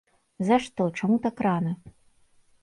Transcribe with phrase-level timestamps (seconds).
[0.47, 1.71] За што, чаму так рана?